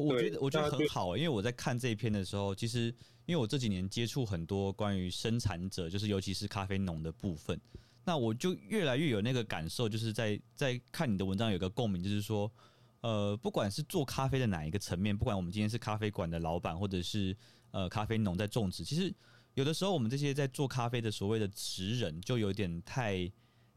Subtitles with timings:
[0.00, 2.86] 我觉得我觉得很好，因为我在看这一篇的时候，其实
[3.26, 7.58] 因为我这几年接触很多关于生产者，就是尤其是咖啡农的部分，
[8.04, 12.50] 那我就越来越有那个感受，就是在在看你的文章有个共鸣，就是说，
[13.02, 17.36] 呃，不管是做咖啡的哪一个层面，不管我们今天是咖啡馆的老板，或者是
[17.70, 19.14] 呃咖啡农在种植，其实
[19.54, 23.30] 有的时候我们这些在做咖啡的所谓的职人，就有点太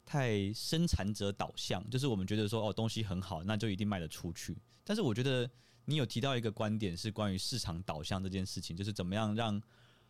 [0.03, 5.47] 太生产者导向，就是我们觉得说哦东西很好，那就一定卖得出去，但是我觉得。
[5.89, 9.59] 你有提到一个观点是关于市场导向这件事情，就是怎么样让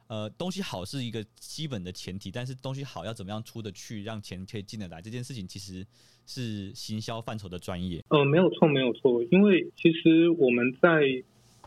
[0.07, 5.85] 呃东西好是一个基本的前提，但是东西好要怎么样出得去，让钱可以进得来，这件事情其实
[6.25, 8.03] 是行销范畴的专业。
[8.09, 10.89] 呃，没有错，没有错，因为其实我们在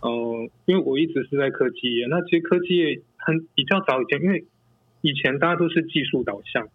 [0.02, 4.44] 呃，因为我一直是在科技业，那其实科技业很比较早以前，因为
[5.02, 6.68] 以前大家都是技术导向。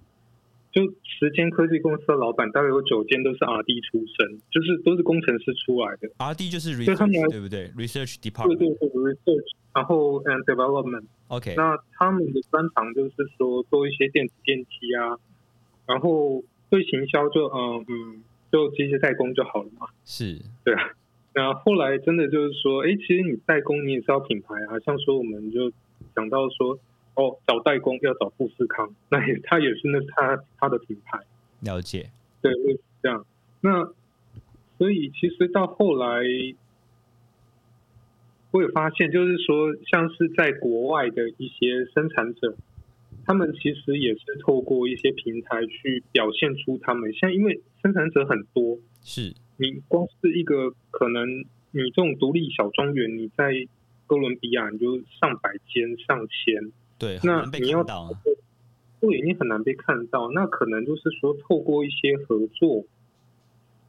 [0.76, 6.10] 就十间科技公司的老板，大概有九间都是 R&D 出身，就是都是工程师出来的。
[6.18, 8.58] R&D 就是 research，对不对？Research department。
[8.58, 11.06] 对对对，research，然后 and development。
[11.30, 11.56] OK。
[11.56, 15.16] 那他们的专长就是说做一些电子电机啊，
[15.88, 19.88] 然后对行销就嗯嗯，就机械代工就好了嘛。
[20.04, 20.42] 是。
[20.66, 20.92] 对啊。
[21.34, 25.72] 那后来真的就是说，哎，其实你代工你也是要品牌啊，像说我们就
[26.14, 26.78] 讲到说。
[27.16, 31.20] 哦，找代工要找富士康， 那也他也是那他他的品牌。
[31.62, 33.26] 了解，对，是这样。
[33.62, 33.92] 那
[34.78, 36.22] 所以其实到后来，
[38.52, 42.56] 我也发现，就是说，像是在国外的一些生产者，
[43.26, 47.14] 他们其实也是透过一些平台去表现出他们。
[47.14, 51.28] 像因为生产者很多，是你光是一个可能，
[51.72, 53.54] 你这种独立小庄园，你在
[54.06, 56.72] 哥伦比亚你就上百间、上千。
[56.98, 57.84] 对，那你要
[59.02, 60.32] 对，你很难被看到。
[60.32, 62.86] 那可能就是说，透过一些合作，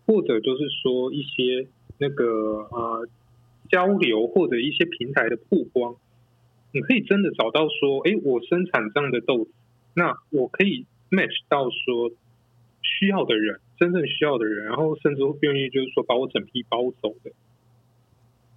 [0.06, 1.68] 或者就是说一些
[1.98, 2.24] 那个
[2.70, 3.08] 呃
[3.70, 5.94] 交流，或者一些平台的曝光，
[6.72, 9.52] 你可以真的找到说，哎，我生产这样的豆子，
[9.94, 12.11] 那我可以 match 到说
[12.83, 17.30] 需要的人，真正需要的人，然后甚至会愿意就是说把我整批包走的。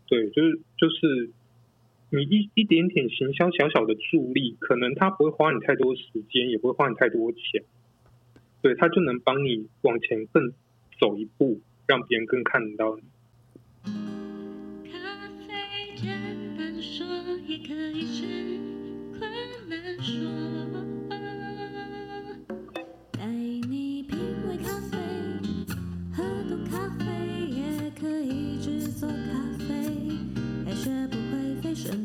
[0.07, 1.29] 对，就是就是。
[2.11, 7.63] 你一一点点行销小小的助力，可能他不会花你太多时间，也不会花你太多钱，
[8.63, 10.51] 对，他就能帮你往前更
[10.99, 13.03] 走一步，让别人更看得到你。
[14.91, 16.09] 咖啡简
[16.57, 17.05] 单说，
[17.47, 18.25] 也可以是
[19.19, 19.29] 困
[19.69, 20.48] 难说。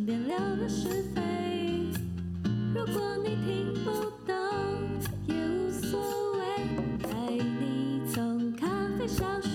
[0.04, 1.22] 点亮了是非。
[2.74, 3.90] 如果你听不
[4.26, 4.34] 懂，
[5.26, 5.98] 也无所
[6.32, 6.40] 谓。
[7.02, 7.08] 带
[7.58, 8.66] 你从咖
[8.98, 9.53] 啡消失。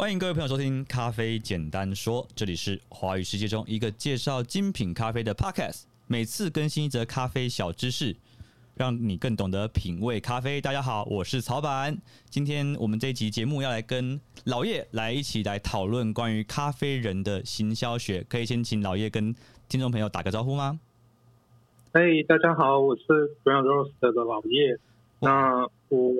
[0.00, 8.16] 欢迎各位朋友收听《咖啡简单说》，这里是华语世界中一个介绍精品咖啡的 podcast，每次更新一则咖啡小知识，
[8.74, 10.58] 让你更懂得品味咖啡。
[10.58, 11.94] 大家好，我是曹板，
[12.30, 19.34] 今天我们这一集节目要来跟老叶来一起来讨论关于咖啡人的行销学，可以先请老叶跟
[19.68, 20.80] 听众朋友打个招呼吗？
[21.92, 23.02] 嘿，hey, 大家好，我是
[23.44, 24.78] Brown Roast 的老叶。
[25.18, 26.14] 那我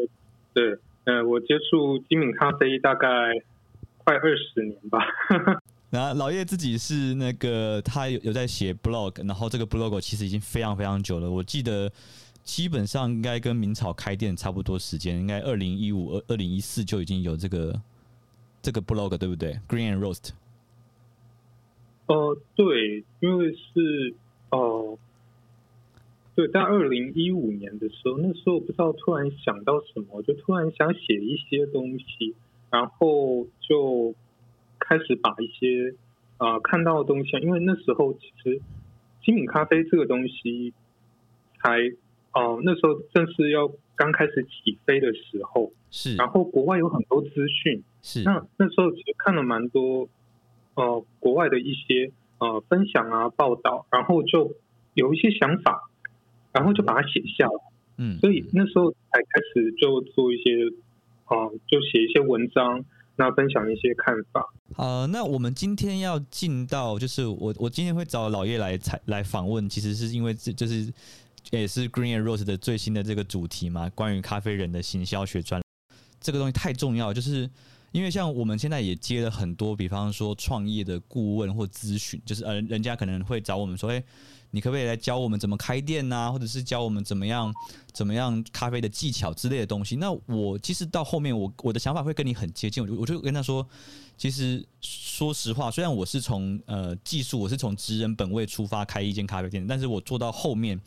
[0.52, 3.08] 对，呃，我接触精品咖啡大概。
[4.10, 4.98] 快二十年吧。
[5.90, 11.30] 然后老叶自己是那个，他有有在写 blog，然后这个 blog 其实已经非常非常久了。
[11.30, 11.90] 我记得
[12.42, 17.80] 基本上应该跟明朝开店差不多时间，应该二零一五、二二零一四就已经有这个
[18.62, 20.30] 这个 blog，对不对？Green and Roast。
[22.06, 24.14] 哦、呃，对，因为是
[24.50, 24.98] 哦、呃，
[26.34, 32.34] 对，在二零一五年的时候，那时候我不知道突然想到什么，就突然想写一些东西。
[32.70, 34.14] 然后就
[34.78, 35.92] 开始把一些
[36.36, 38.60] 啊、呃、看到的东西，因为那时候其实
[39.24, 40.72] 精品咖啡这个东西
[41.60, 41.78] 才
[42.32, 46.14] 哦、呃、那时候正是要刚开始起飞的时候，是。
[46.14, 48.22] 然后国外有很多资讯，是。
[48.22, 50.08] 那那时候其实看了蛮多
[50.74, 54.54] 呃国外的一些呃分享啊报道，然后就
[54.94, 55.90] 有一些想法，
[56.52, 57.52] 然后就把它写下来。
[57.98, 58.16] 嗯。
[58.18, 60.72] 所以那时候才开始就做一些。
[61.30, 62.84] 啊，就写一些文章，
[63.16, 64.52] 那分享一些看法。
[64.76, 70.92] 啊，那我们今天要进到，就是我我今天会找老叶来采来访问，其实是因为这就是
[71.50, 75.62] 也是 Green and Rose 的最新的这个主题嘛，关于咖啡人的行销学专。
[76.20, 77.48] 这个东西太重要，就是
[77.92, 84.02] 因为像我们现在也接了很多，比方说创业的顾问或咨询，就是呃，人家可能会找我们说，哎，
[84.52, 87.52] 你可不可以来教我们怎么开店呐、或者是教我们怎么样
[87.92, 89.96] 怎么样咖啡的技巧之类的东西。
[89.96, 93.66] 那我其实到后面，我我的想法会跟你很接近，我就我就跟他说，
[94.16, 100.80] 其实说实话，虽然我是从呃技术，我是从职人本位出发开一间咖啡店，但是我做到后面，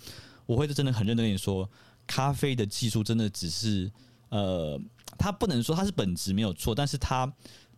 [0.45, 1.69] 我会是真的很认真跟你说，
[2.07, 3.91] 咖啡的技术真的只是
[4.33, 4.81] 呃。
[5.15, 7.31] 它不能说它是本质没有错，但是它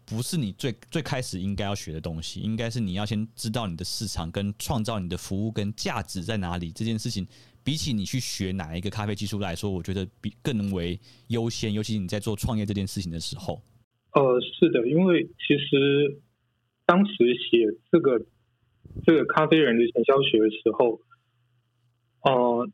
[0.06, 6.72] 不是你最最开始应该要学的东西，应该是你要先知道你的市场跟创造你的服务跟价值在哪里。
[6.72, 7.28] 这件事情
[7.62, 10.98] 比起你去学哪一个咖啡技术来说，我觉得比更为
[11.28, 13.62] 优先，尤其你在做创业这件事情的时候。
[14.13, 16.22] 呃，是的，因为其实
[16.86, 18.25] 当时写这个
[19.06, 21.01] 这个咖啡人的行销学的时候，
[22.22, 22.69] 呃，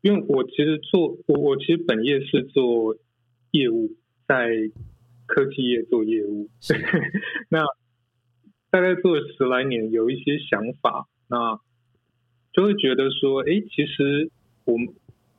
[0.00, 2.96] 因为我其实做我我其实本业是做。
[3.50, 3.92] 业务
[4.26, 4.50] 在
[5.24, 6.50] 科技业做业务，
[7.48, 7.64] 那
[8.68, 11.58] 大概做了十来年，有一些想法，那
[12.52, 14.30] 就会觉得说，哎，其实
[14.66, 14.88] 我们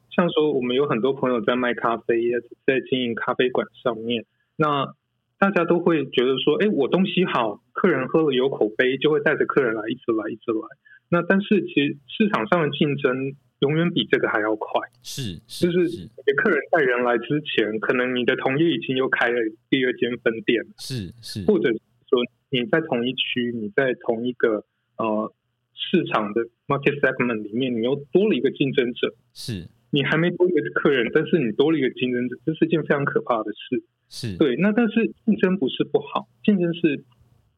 [0.10, 2.32] 像说，我们有很多朋友在卖咖啡，
[2.66, 4.26] 在经营咖啡馆上面，
[4.56, 4.96] 那
[5.38, 10.62] 大家都会觉得说，哎，我东西好，客人喝了有口碑，就会带着客人来，一直来，一直来。
[11.10, 13.36] 那但是其实市场上的竞争。
[13.60, 19.38] 永远比这个还要快，是，是就是给客人带人来之前，可能你的同业已经又开了
[19.70, 24.64] 第二间分店，是是，或者说你在同一区，你在同一个
[24.98, 25.34] 呃
[25.74, 34.38] 市场的 market segment 里面，你又多了一个竞争者，是，你还没多一个客人，但是你多了一个竞争者，这是件非常可怕的事，是。
[34.38, 34.56] 对。
[34.56, 37.04] 那但是竞争不是不好，竞争是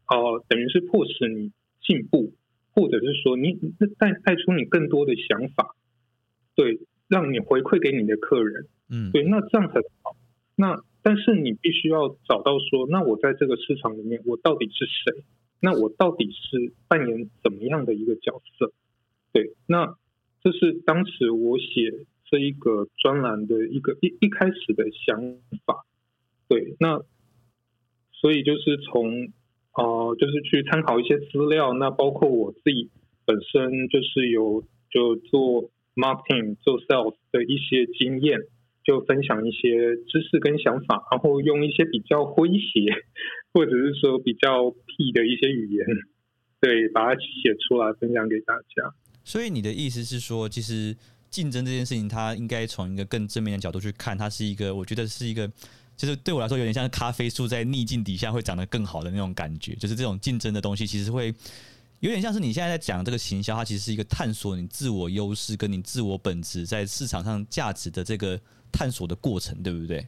[0.10, 1.52] 呃等于是迫使你
[1.86, 2.34] 进步，
[2.74, 3.54] 或者是说你
[4.00, 5.76] 带带出你更多的想法。
[6.62, 10.16] 对，让你回馈给你的客人，嗯，对，那这样才好。
[10.56, 15.24] 那但是你必须要找到说，那我在这个市场里面，我到底是谁？
[15.60, 18.74] 那我到底是扮演怎么样的一个角色？
[19.34, 19.96] 对，那
[20.44, 25.88] 这是当时我写这一个专栏的一个一一开始的想法。
[26.48, 27.02] 对，那
[28.12, 29.34] 所以就是从
[29.74, 32.92] 呃，就是去参考一些资料，那包括我自己
[33.26, 35.72] 本身就是有就做。
[35.96, 38.40] Marketing 做 sales 的一些经验，
[38.84, 43.04] 就分享一些知识跟想法，然后用一些比较诙谐，
[43.54, 45.86] 或者是说比较屁的一些语言，
[46.60, 48.94] 对，把它写出来分享给大家。
[49.24, 50.96] 所以你的意思是说，其实
[51.30, 55.48] 竞争这件事情，它应该从一个更正面的角度去看，它是一个，我觉得是一个，
[55.96, 61.34] 就是对我来说有点像咖啡树在逆境底下会长得更好的那种感觉，就是这种竞争的东西，其实会。
[62.02, 70.08] 有点像是你现在在讲这个行销，它其实是一个探索你自我优势跟你自我本质在市场上价值的这个探索的过程，对不对？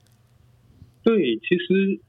[1.03, 2.01] 对，其实，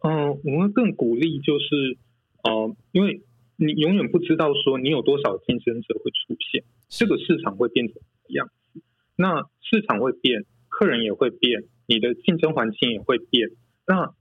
[0.00, 1.96] 嗯、我们更鼓励就是，
[2.42, 3.22] 呃，因为
[3.56, 8.82] 你永远不知道说你有多少竞争者会出现，这个市场会变成什么样子。
[9.16, 13.52] 那市场会变，客人也会变，你的竞争环境也会变。
[13.86, 14.12] 那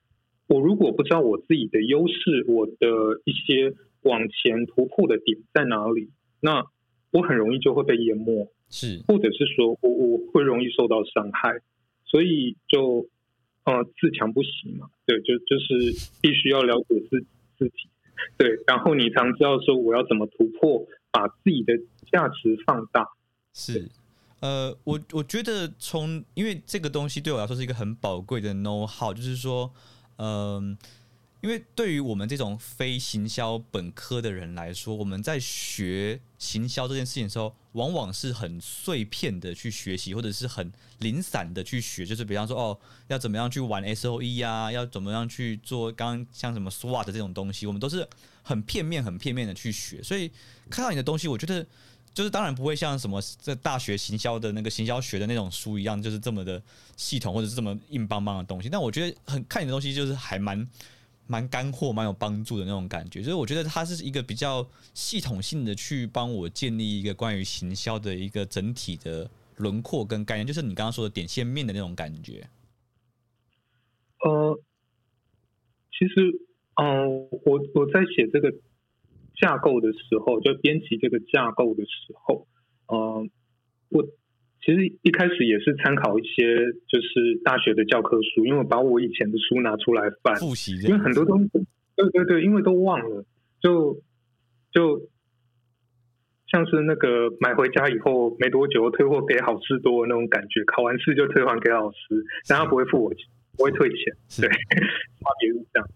[0.47, 3.75] 我如果不知道我自己的优势，我的一些。
[4.07, 6.09] 往前突破的点在哪里？
[6.39, 6.63] 那
[7.11, 11.61] 我很容易就会被淹没，是，或者是说我我会容易受到伤害，
[12.05, 13.07] 所以就
[13.63, 17.25] 呃自强不息嘛，对，就就是必须要了解自
[17.57, 17.89] 自己，
[18.37, 21.73] 对，然后你常知道说我要怎么突破，把自己的
[22.11, 23.07] 价值放大，
[23.53, 23.89] 是，
[24.41, 29.71] 呃，我我觉得从因为这个东西对我来说是一个很宝贵的 know how，就是说，
[30.17, 30.77] 嗯、呃。
[31.47, 42.05] 因为对于我们这种非行销本科的人来说，我们在学行销这件事情的时候，往往是很碎片的去学习，或者是很零散的去学。
[42.05, 42.77] 就是比方说，哦，
[43.07, 48.05] 要怎么样去玩 SOE 啊，要怎么样去做刚刚像什么 SWOT 这种东西，我们都是
[48.43, 50.03] 很片面、很片面的去学。
[50.03, 50.29] 所以
[50.69, 51.65] 看到你的东西，我觉得
[52.13, 56.61] 就是当然不会像什么在大学行销的那个行销学的那种书一样，就是这么的
[56.97, 58.67] 系统或者是这么硬邦邦的东西。
[58.67, 60.67] 但我觉得很看你的东西，就是还蛮。
[61.27, 72.47] 蛮干货、蛮有帮助的那种感觉，所以我觉得它是一个比较系统性的去帮我建立一个关于行销的一个整体的轮廓跟概念，就是你刚刚说的点线面的那种感觉。
[74.23, 74.59] 呃，
[75.91, 76.39] 其实，
[76.75, 78.51] 嗯、我我在写这个
[79.35, 82.47] 架构的时候，就编辑这个架构的时候，
[82.87, 83.29] 嗯、
[83.89, 84.07] 我。
[84.61, 91.49] 其实一开始也是参考一些就是大学的教科书，因为我把我以前的书拿出来翻复习，因为很多东西，
[91.95, 93.25] 对对对，因为都忘了，
[93.61, 94.01] 就
[94.71, 95.07] 就
[96.51, 105.89] 像是那个买回家以后没多久退货给好事多那种感觉，考完试就退还给老师，但他不会付我钱，不会退钱，对，差别 是这样。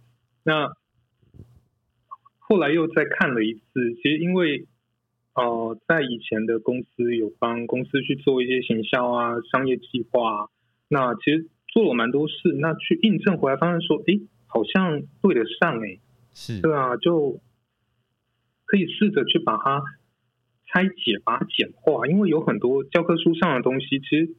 [0.44, 0.70] 那
[2.38, 3.62] 后来又再看了一次，
[4.02, 4.66] 其实因为
[5.34, 10.50] 呃，在以前的公司有帮公司去做一些行销啊、商业计划，啊
[10.88, 16.00] 那其实做了蛮多事，那去印证回来，发现说，诶，好像对得上，诶，
[16.34, 17.40] 是，对啊，就
[18.66, 19.82] 可以试着去把它
[20.68, 24.36] 拆解、把它简化，因为有很多教科书上的东西，其实，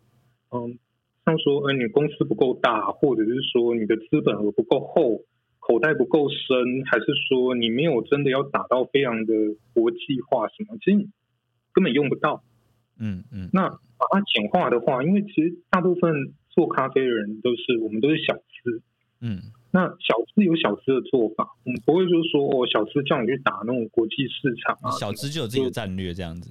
[0.51, 0.79] 嗯。
[1.25, 5.21] 像说，呃，你公司不够大，或者是说你的资本额不够厚，
[5.65, 9.33] 口袋不够深，还是说你没有真的要打到非常的
[9.73, 11.07] 国际化什么，其实
[11.73, 12.43] 根本用不到。
[12.99, 13.49] 嗯嗯。
[13.53, 18.83] 那把它简化的话，因为其实大部分做咖啡的人都是我们都是小资。
[19.21, 19.39] 嗯。
[19.71, 24.91] 那小资有小资的做法，我们不会就是说哦，小资叫你去打那种国际市场啊。
[24.91, 26.51] 小资就有自己的战略这样子。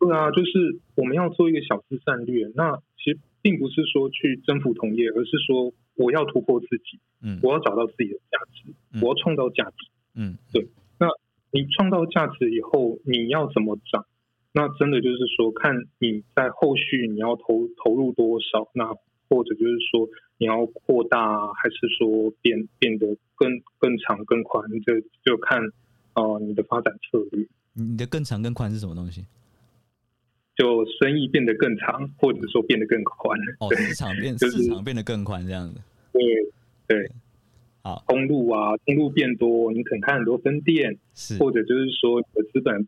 [0.00, 2.50] 对啊，就是我们要做一个小资战略。
[2.56, 3.18] 那其实。
[3.44, 10.68] 并不是说去征服同业，而是说我要突破自己，嗯，我要找到自己的价值，嗯、我要创造价值，嗯，对。
[10.98, 11.06] 那
[11.50, 14.06] 你创造价值以后，你要怎么涨？
[14.52, 18.86] 那真的就是说，看你在后续你要投投入多少，那
[19.28, 20.08] 或者就是说
[20.38, 24.62] 你要扩大，还是说变变得更更长更宽？
[24.84, 25.58] 这就，就看
[26.12, 27.46] 啊、呃，你的发展策略。
[27.74, 29.24] 你的更长更宽是什么东西？
[30.62, 33.36] 就生意变得更长，或者说变得更宽。
[33.58, 35.80] 哦，市场变，就是市场变得更宽，这样子。
[36.12, 36.22] 对
[36.86, 37.10] 对，
[37.82, 42.86] 好，通路啊，通路变多，你可能开很多分店，是，或者就是说你的资本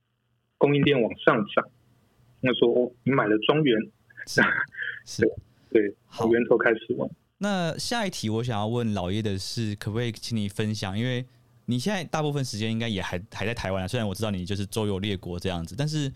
[0.56, 1.68] 供应链往上涨。
[2.40, 3.76] 那说哦，你买了庄园，
[4.28, 4.40] 是
[5.04, 5.28] 是，
[5.70, 7.10] 对，从源头开始玩。
[7.38, 10.96] 那下一题我想要问老叶的是，可不可以请你分享？
[10.96, 11.24] 因为
[11.66, 16.12] 你现在大部分时间应该也还还在台湾啊，虽然我知道你就是周游列国这样子，但是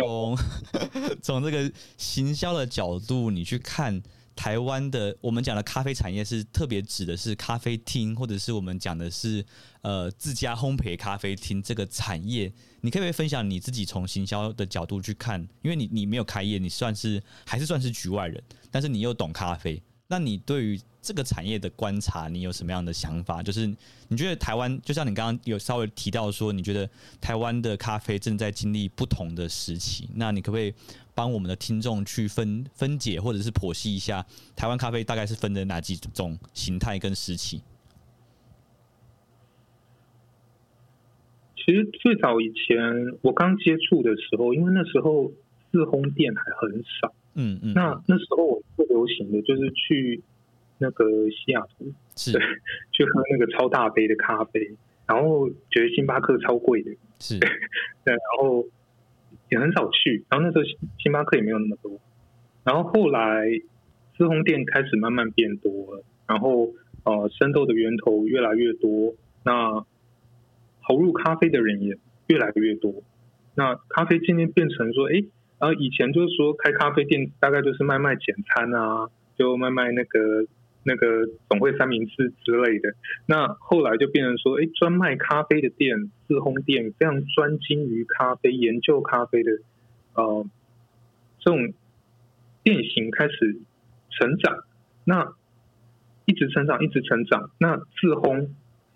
[0.00, 0.38] 从
[1.22, 4.02] 从这个行销的角度，你去看
[4.34, 9.44] 台湾的我们讲的咖啡产业，是特别指的是咖啡厅，或者是我们讲的是
[9.82, 15.40] 呃自家烘焙咖啡厅这个产业，你可不可以分享你自己从行销的角度去看？
[15.62, 23.42] 因为你你没有开业，你算是还是算是局外人，但是你又懂咖啡，那你对于这个产业的观察，你有什么样的想法？
[23.42, 23.66] 就是
[24.08, 26.88] 你觉得台湾，就像你刚刚有稍微提到说，你觉得
[27.20, 30.08] 台湾的咖啡正在经历不同的时期。
[30.14, 30.72] 那你可不可以
[31.14, 37.62] 帮我们的听众去分分解，或者是剖析一下台湾咖啡大概是分的哪几种形态跟时期？
[41.56, 42.76] 其实最早以前
[43.22, 45.32] 我刚接触的时候，因为那时候
[45.72, 50.22] 自烘店还很少，嗯嗯，那那时候我最流行的就是去。
[50.78, 52.32] 那个西雅图是。
[52.32, 52.42] 对，
[52.92, 54.76] 去喝那个超大杯的咖啡，
[55.06, 57.38] 然后觉得星巴克超贵的，是，
[58.04, 58.62] 对，然后
[59.48, 60.64] 也很少去，然后那时候
[60.98, 61.98] 星巴克也没有那么多，
[62.62, 63.46] 然后后来
[64.18, 66.74] 自烘店开始慢慢变多了，然后
[67.04, 69.14] 呃，生豆的源头越来越多，
[69.44, 69.82] 那
[70.86, 73.02] 投入咖啡的人也越来越多，
[73.54, 75.24] 那咖啡渐渐变成说，哎，
[75.58, 80.46] 然后以前就是说开咖啡店大概就是卖卖简餐啊，就卖卖那个。
[80.88, 82.94] 那个总会三明治之类的，
[83.26, 89.50] 那后来就变成说，哎，专卖咖啡的店，自烘店，非常专精于咖啡、研究咖啡的，
[90.14, 90.46] 呃，
[91.40, 91.74] 这种
[92.62, 93.58] 店型开始
[94.10, 94.62] 成长，
[95.02, 95.34] 那
[96.24, 98.50] 一直成长，一直成长，那自烘，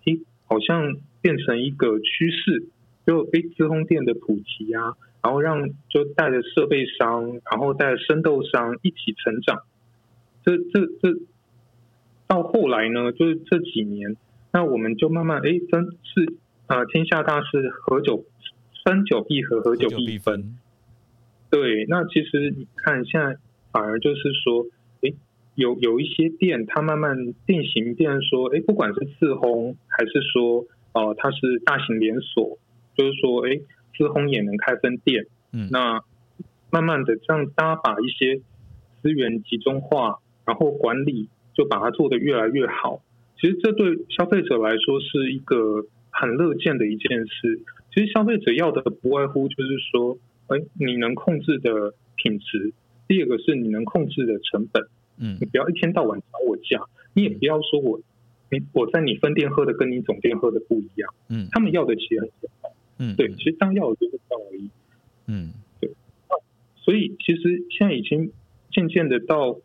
[0.05, 2.69] 哎，好像变成一个趋势，
[3.05, 9.63] 就哎，自烘店的普及啊，然后让就带着设备商，然后带着生豆商一起成长，
[10.45, 11.19] 这这这。
[12.27, 14.15] 到后来呢，就是这几年，
[14.53, 16.33] 那我们就慢慢哎分是
[16.65, 18.23] 啊、呃，天下大事，合久
[18.85, 20.57] 分久必合，合久必分。
[21.49, 23.35] 对，那其实你看现在
[23.73, 24.65] 反而就是说，
[25.01, 25.11] 哎，
[25.55, 32.57] 有有一些店，它慢慢定型变，说哎，不管是自烘还是说哦、呃，它是大型连锁，
[32.95, 33.59] 就是说哎，
[33.97, 35.25] 自烘也能开分店。
[35.51, 36.01] 嗯，那
[36.69, 38.41] 慢慢的这样，大家把一些
[39.01, 41.29] 资源集中化，然后管理。
[41.53, 43.03] 就把它做得越来越好，
[43.37, 47.59] 其实这对消费者来说是一个很乐见的一件事。
[47.93, 50.17] 其实消费者要的不外乎就是说，
[50.47, 52.73] 哎，你能控制的品质，
[53.05, 54.87] 第二个是你能控制的成本。
[55.19, 56.81] 嗯，你不要一天到晚找我价，
[57.13, 57.99] 你也不要说我，
[58.49, 61.13] 你我在你分店喝的跟你总店喝的不一样。
[61.27, 62.70] 嗯，他们要的其实很简单。
[63.01, 64.69] 嗯，对，其实当要的就是这样而已。
[65.25, 65.89] 嗯，对。
[66.29, 66.37] 那
[66.77, 68.31] 所以其实现在已经
[68.71, 69.59] 渐渐的到。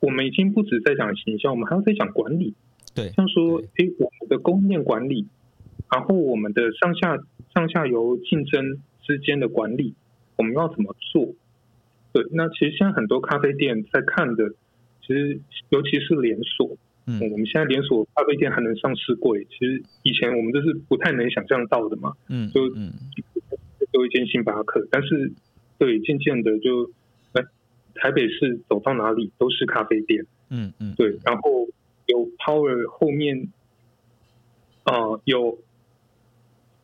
[0.00, 2.52] 我们已经不止在讲形象，我们还要在讲管理。
[2.94, 5.26] 对，像说，哎，我们的供应链管理，
[5.90, 7.16] 然后我们的上下
[7.54, 9.94] 上下游竞争之间的管理，
[10.36, 11.32] 我们要怎么做？
[12.12, 14.50] 对，那其实现在很多咖啡店在看的，
[15.00, 22.92] 其实尤其是连锁，嗯，我们现在连锁咖啡店还能上市柜，其实以前我们这是不太能想象到的嘛，嗯，就嗯，
[23.92, 25.32] 有一间星巴克，但是
[25.78, 26.90] 对，渐渐的就，
[27.32, 27.42] 哎，
[27.94, 31.68] 台北市走到哪里都是咖啡店，嗯嗯，对，然后
[32.06, 33.48] 有 Power 后面，
[34.84, 35.58] 啊、呃，有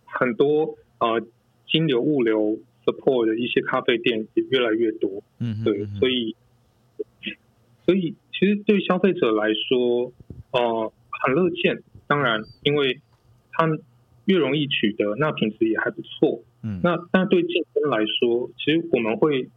[0.04, 1.26] 很多啊、呃，
[1.66, 6.36] 金流物流 support 的一些咖啡店也越来越多，嗯，对，所以。
[7.86, 10.10] 所以，其实对消费者来说，
[10.52, 11.82] 呃，很乐见。
[12.06, 12.98] 当然，因为
[13.52, 13.68] 它
[14.24, 16.42] 越容易取得，那品质也还不错。
[16.62, 19.50] 嗯，那但对竞争来说，其实我们会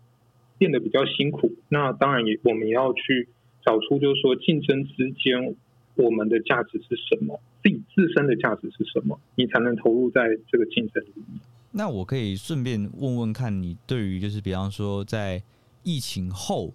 [0.57, 1.53] 变得比较辛苦。
[1.69, 3.29] 那当然也，我们也要去
[3.63, 5.55] 找出，就是说竞争之间
[5.95, 11.39] 我们的价值是什么，自己自身的价值是什么，你才能投入在这个竞争里面。
[11.71, 15.41] 那我可以顺便问问看你对于，就是比方说在
[15.83, 16.73] 疫情后。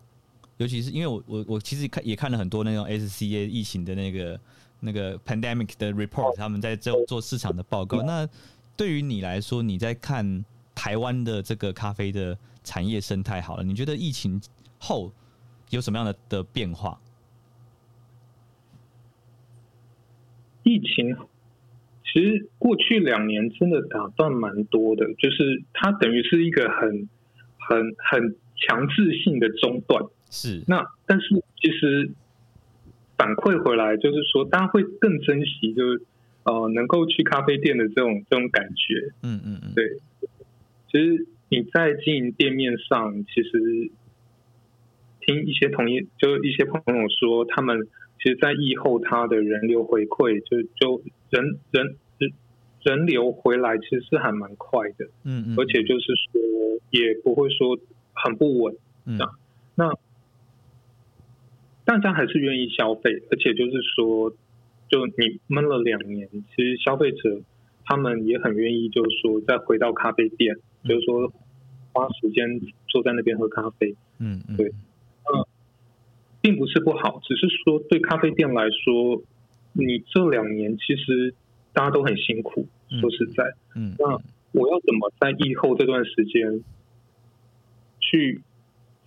[0.58, 4.40] 尤其是因为我我我其实看也看了很多那种 SCA 疫情的那个
[4.80, 8.02] 那个 pandemic 的 report，他们在做做市场的报告。
[8.02, 8.28] 那
[8.76, 14.40] 对于你来说，你在看台湾的这个咖啡的产业生态好了，你觉得疫情
[14.78, 15.12] 后
[15.70, 17.00] 有什么样的的变化？
[20.64, 21.16] 疫情
[22.04, 27.08] 其实过去两年真的打断蛮多的，就是它等于是一个很
[27.58, 30.04] 很很强制性的中断。
[30.30, 32.10] 是，那但是其实
[33.16, 36.02] 反馈回来就是说，大家会更珍惜，就是
[36.44, 39.12] 呃，能够去咖啡店的这种这种感觉。
[39.22, 39.98] 嗯嗯嗯，对。
[40.90, 43.90] 其实你在经营店面上，其实
[45.20, 47.88] 听一些同业，就一些朋友说，他们
[48.22, 52.32] 其实，在疫后他的人流回馈，就就人人人
[52.82, 55.06] 人流回来，其实是还蛮快的。
[55.24, 56.40] 嗯嗯，而且就是说，
[56.90, 57.78] 也不会说
[58.12, 58.76] 很不稳。
[59.06, 59.18] 嗯，
[59.74, 59.90] 那。
[61.88, 64.30] 大家还是愿意消费，而且就是说，
[64.90, 67.40] 就你闷了两年，其实消费者
[67.86, 71.32] 他们也很愿意，就是说再回到咖啡店，嗯、就是说
[71.94, 73.96] 花时间坐在那边喝咖啡。
[74.18, 75.48] 嗯嗯，对，嗯，
[76.42, 79.22] 并不是不好，只是说对咖啡店来说，
[79.72, 81.32] 你这两年其实
[81.72, 82.68] 大家都很辛苦，
[83.00, 84.04] 说实在，嗯，那
[84.52, 86.62] 我要怎么在疫后这段时间
[87.98, 88.42] 去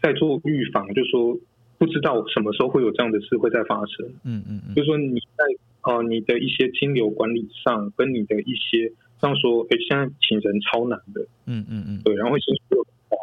[0.01, 1.37] 再做预防，就是说。
[1.81, 4.05] 不知道什么时候会有这样的事会再发生。
[4.23, 5.43] 嗯嗯嗯，就是说你在
[5.81, 11.25] 呃你的一些金流管理上，跟你的一些像说，哎，现在请人超难的。
[11.47, 13.17] 嗯嗯嗯，对，然后薪水又高，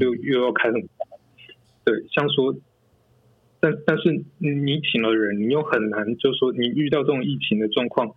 [0.00, 0.88] 就又要开很高。
[1.84, 2.56] 对，像说，
[3.60, 8.14] 但但是你请了人，你又很难，就是说你遇到这种疫情的状况，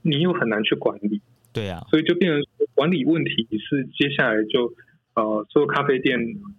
[0.00, 1.20] 你又很难去管理。
[1.52, 4.72] 对呀，所以就变成管理问题是接下来就。
[5.18, 6.16] 呃，做咖啡店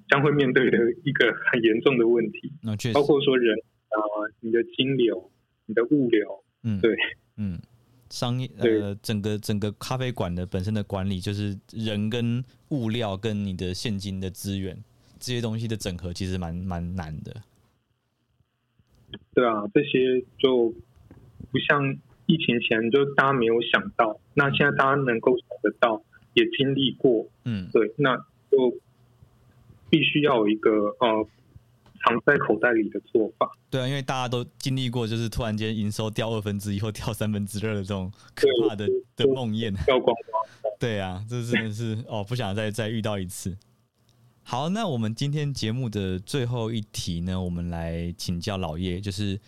[0.09, 5.31] 将会面对的一个很严重的问题，那确实，包括说人啊、呃，你的金流、
[5.65, 6.93] 你的物流，嗯，对，
[7.37, 7.57] 嗯，
[8.09, 14.83] 商业呃，整个整个咖啡馆的本身的管理，就是人跟物料跟你的现金的资源
[15.19, 17.33] 这些东西的整合，其实蛮蛮难的。
[19.33, 20.73] 对啊，这些就
[21.49, 28.25] 不像疫情前就大家没有想到，那现在大家能够想得到，也经历过，嗯，对，那。
[28.59, 28.77] 就
[29.89, 30.69] 必须要有一个
[30.99, 31.25] 呃
[32.03, 33.49] 藏在口袋里的做法。
[33.69, 39.73] 对啊，因为大家都经历过，就是突然间营收掉二分之一或掉三分之二的这种可怕的的梦魇。
[39.85, 40.73] 掉光光。
[40.79, 43.57] 对啊，这真的是哦，不想再再遇到一次。
[44.43, 49.39] 好，那我们今天节目的最后一题呢，我们来请教老叶，就是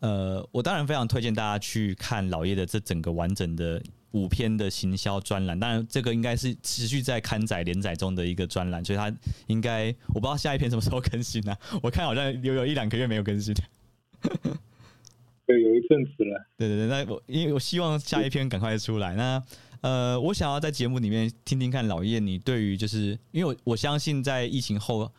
[0.00, 3.82] 呃，我当然非常推荐大家去看老叶的这整个完整的。
[4.12, 9.12] 五篇的行销专栏，当然这个应该是持续在刊载连载中的一个专栏，所以它
[9.46, 11.58] 应该我不知道下一篇什么时候更新呢、啊？
[11.82, 13.54] 我看好像有有一两个月没有更新。
[15.44, 16.46] 对，有一阵子了。
[16.56, 19.14] 对对对，那我因为我希望下一篇赶快出来。
[19.16, 19.42] 那
[19.80, 25.10] 呃，我想要在节目里面听听看老叶，你对于就是因为我我相信在疫情后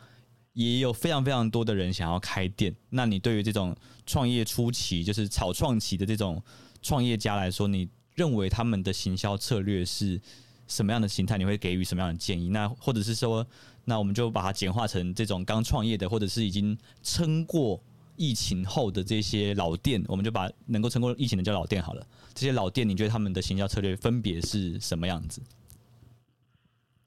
[0.54, 3.76] 也有非常非常多的人想要开店，那你对于这种
[4.06, 6.42] 创业初期就是草创期的这种
[6.80, 10.20] 创业家来说，你认为他们的行销策略是
[10.66, 11.36] 什么样的形态？
[11.36, 12.48] 你会给予什么样的建议？
[12.48, 13.46] 那或者是说，
[13.84, 17.82] 那我们就把它简化成这种刚创业的，或者是已经撑过
[18.16, 22.06] 疫情后的这些老店，我们就把能够撑过疫情的叫老店好了。
[22.32, 25.42] 这些老店，你觉得他们的行销策略分别是什么样子？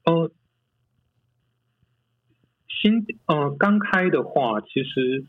[0.04, 0.30] 呃，
[2.68, 5.24] 新呃刚开的话，其实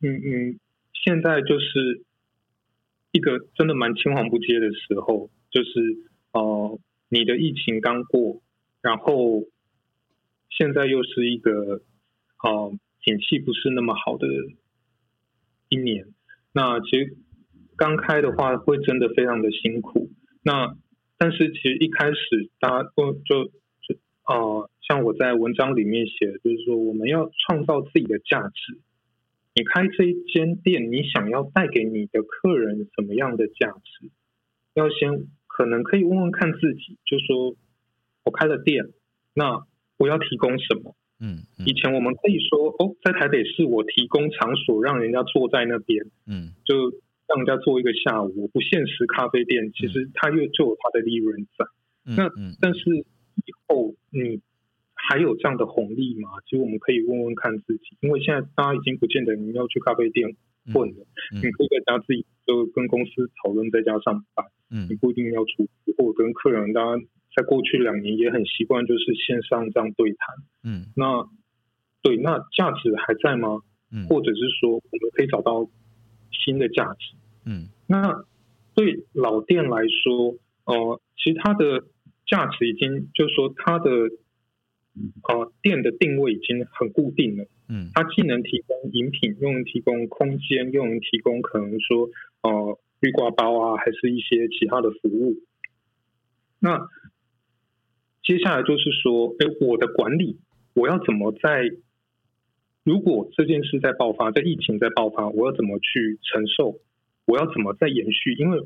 [0.00, 0.58] 嗯嗯，
[1.04, 2.04] 现在就是。
[3.12, 5.70] 一个真的蛮青黄不接的时候，就是
[6.32, 8.40] 呃，你的疫情刚过，
[8.82, 9.44] 然后
[10.48, 11.82] 现在又是一个
[12.44, 14.28] 呃，景气不是那么好的
[15.68, 16.06] 一年。
[16.52, 17.16] 那其实
[17.76, 20.10] 刚开的话会真的非常的辛苦。
[20.42, 20.76] 那
[21.18, 23.96] 但是其实一开始大家都就就
[24.26, 28.80] 呃，像我在文章里面写，就是说我们要创造自己的价值。
[29.54, 34.10] 你开这一间店，你想要带给你的客人什么样的价值？
[34.74, 37.56] 要先可能可以问问看自己，就说
[38.24, 38.84] 我开了店，
[39.34, 39.66] 那
[39.98, 40.94] 我要提供什么？
[41.18, 46.90] 嗯，嗯，以前我们可以说哦，在台北市我提供场所让人家坐在那边，嗯，就
[47.26, 51.66] 让人家坐一个下午，不限时咖啡店，其实它又就有它的利润在。
[52.06, 54.40] 嗯、那但是以后你
[55.10, 56.30] 还有这样的红利吗？
[56.46, 60.36] 其实我们可以问问看自己，因为现在大家已经不见得你要去咖啡店
[60.72, 67.02] 混了，嗯嗯、你可以在家自己就跟公司讨论在家上班，嗯，你不一定要出去，或跟客人大家。
[67.32, 70.36] 在过去两年也很习惯，就是线上这样对谈。
[70.64, 71.28] 嗯，那
[72.02, 73.60] 对，那价值还在吗？
[73.92, 75.70] 嗯，或者是说我们可以找到
[76.32, 77.14] 新的价值？
[77.46, 78.24] 嗯，那
[78.74, 81.84] 对老店来说，呃，其实它的
[82.26, 84.10] 价值已经就是说它的
[85.28, 87.46] 呃店的定位已经很固定了。
[87.68, 92.10] 嗯，它既能提供饮品，又能提供空间，又能提供可能说
[92.42, 95.36] 呃绿挂包啊，还是一些其他的服务。
[96.58, 96.88] 那
[98.22, 100.38] 接下来就是说，哎，我的管理，
[100.74, 101.70] 我要怎么在？
[102.82, 106.80] 如果这件事在爆发，在疫情在爆发，我要怎么去承受？
[107.26, 108.32] 我要怎么再延续？
[108.32, 108.58] 因为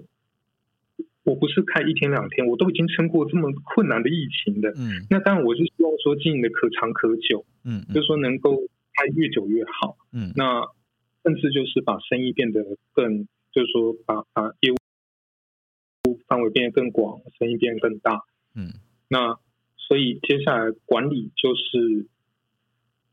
[1.24, 4.70] 我不是开一天两天，我都已经撑过这么困难的疫情的。
[4.76, 7.44] 嗯，那当然我是希望说经营的可长可久。
[7.64, 8.56] 嗯，就是说能够
[8.94, 9.96] 开越久越好。
[10.12, 10.62] 嗯，那
[11.24, 18.22] 甚至就是把生意变得更，就是说把把业务范围变得更广，生意变得更大。
[18.54, 18.74] 嗯，
[19.08, 19.36] 那。
[19.86, 22.06] 所以接下来管理就是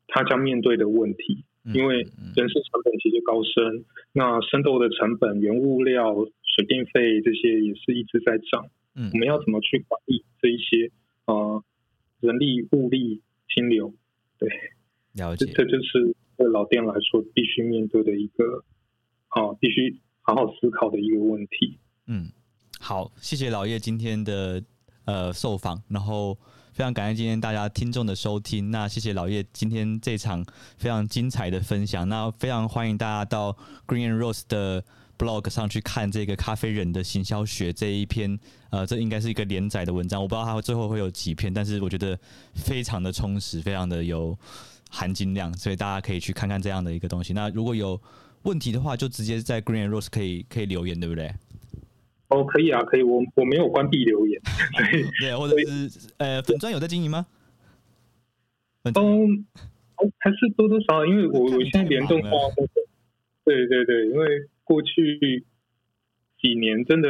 [0.08, 6.16] 他将面对的问题，因为人事成本其实高升，那生豆的成本、原物料、
[6.56, 8.70] 水电费这些也是一直在涨。
[8.96, 10.92] 嗯，我们要怎么去管理这一些
[11.26, 11.64] 呃
[12.20, 13.22] 人力、物力、
[13.54, 13.94] 金流？
[14.38, 14.50] 对，
[15.14, 15.46] 了解。
[15.46, 18.64] 这这就是对老店来说必须面对的一个
[19.30, 21.78] 啊，必须好好思考的一个问题。
[22.08, 22.30] 嗯，
[22.80, 24.64] 好，谢谢老叶今天的
[25.06, 26.38] 呃受访，然后。
[26.74, 30.42] 非常感谢今天大家听众的收听，那谢谢老叶今天这场
[30.78, 33.52] 非常精彩的分享，那非常欢迎大家到
[33.86, 34.82] Green Rose 的
[35.22, 38.40] blog 上去看这个咖啡人的行销学这一篇，
[38.72, 42.18] 呃，这应该是一个连载的文章，我不知道它最后会有几篇，但是我觉得
[42.56, 44.36] 非常的充实，非常的有
[44.90, 47.34] 含金量，所以大家可以去看看这样的一个东西。
[47.34, 48.02] 那如果有
[48.44, 51.32] 问题的话，就直接在 Green Rose 可以可以留言，对不对？
[52.30, 54.42] 哦，可以啊，可以，我我没有关闭留言，
[54.78, 57.28] 对， 对，或者是呃，粉砖有在经营吗？
[58.84, 59.46] 嗯，
[60.18, 62.30] 还是多多少少，因为我我现在联动 化，
[63.44, 64.26] 对对对，因为
[64.72, 65.46] 过去
[66.40, 67.10] 几年真的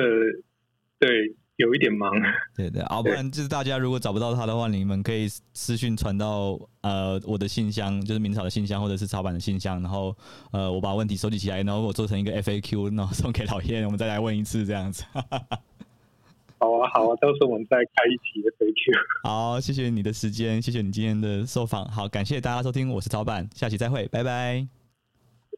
[0.97, 1.35] 对。
[1.57, 2.11] 有一点忙，
[2.57, 10.15] 对对，啊，不然就是大家如果找不到他的话，你们可以私讯传到呃我的信箱，就是明朝的信箱或者是草版的信箱，然后
[10.51, 15.03] 呃我把问题收集起来，然后我做成一个 FAQ，然后送给老叶，我们再来问一次这样子。
[15.13, 18.97] 好啊好啊，到时候我们再开一期 FAQ。
[19.29, 24.67] 好，谢谢你的时间，谢谢你今天的受访，好，感谢大家收听，我是草版，下期再会，拜拜。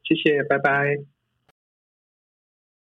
[0.04, 1.13] 谢谢，拜拜。